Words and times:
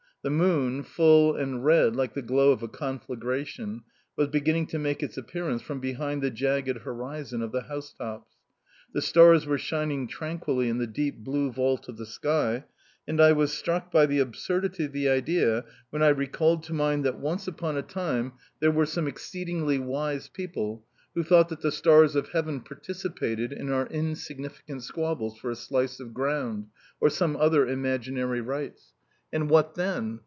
The 0.23 0.29
moon, 0.29 0.83
full 0.83 1.35
and 1.35 1.65
red 1.65 1.95
like 1.95 2.13
the 2.13 2.21
glow 2.21 2.51
of 2.51 2.61
a 2.61 2.67
conflagration, 2.67 3.81
was 4.15 4.27
beginning 4.27 4.67
to 4.67 4.77
make 4.77 5.01
its 5.01 5.17
appearance 5.17 5.63
from 5.63 5.79
behind 5.79 6.21
the 6.21 6.29
jagged 6.29 6.77
horizon 6.83 7.41
of 7.41 7.51
the 7.51 7.61
house 7.63 7.91
tops; 7.97 8.35
the 8.93 9.01
stars 9.01 9.47
were 9.47 9.57
shining 9.57 10.07
tranquilly 10.07 10.69
in 10.69 10.77
the 10.77 10.85
deep, 10.85 11.17
blue 11.23 11.51
vault 11.51 11.89
of 11.89 11.97
the 11.97 12.05
sky; 12.05 12.65
and 13.07 13.19
I 13.19 13.31
was 13.31 13.51
struck 13.51 13.91
by 13.91 14.05
the 14.05 14.19
absurdity 14.19 14.85
of 14.85 14.91
the 14.91 15.09
idea 15.09 15.65
when 15.89 16.03
I 16.03 16.09
recalled 16.09 16.61
to 16.65 16.73
mind 16.75 17.03
that 17.03 17.17
once 17.19 17.47
upon 17.47 17.75
a 17.75 17.81
time 17.81 18.33
there 18.59 18.69
were 18.69 18.85
some 18.85 19.07
exceedingly 19.07 19.79
wise 19.79 20.27
people 20.29 20.85
who 21.15 21.23
thought 21.23 21.49
that 21.49 21.61
the 21.61 21.71
stars 21.71 22.15
of 22.15 22.29
heaven 22.29 22.61
participated 22.61 23.51
in 23.51 23.71
our 23.71 23.87
insignificant 23.87 24.83
squabbles 24.83 25.39
for 25.39 25.49
a 25.49 25.55
slice 25.55 25.99
of 25.99 26.13
ground, 26.13 26.67
or 26.99 27.09
some 27.09 27.35
other 27.37 27.67
imaginary 27.67 28.39
rights. 28.39 28.93
And 29.33 29.49
what 29.49 29.75
then? 29.75 30.19